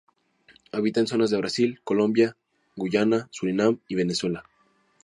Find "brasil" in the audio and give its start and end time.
1.37-1.79